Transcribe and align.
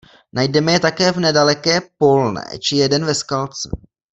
Najdeme 0.37 0.71
je 0.73 0.79
také 0.81 1.11
v 1.13 1.19
nedaleké 1.29 1.75
Polné 1.99 2.45
či 2.63 2.73
jeden 2.81 3.05
ve 3.05 3.13
Skalce. 3.15 3.67